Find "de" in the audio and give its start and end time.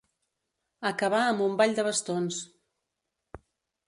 1.81-1.85